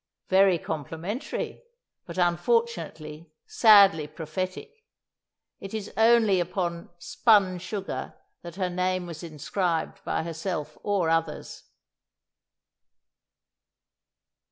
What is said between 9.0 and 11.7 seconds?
was inscribed by herself or others.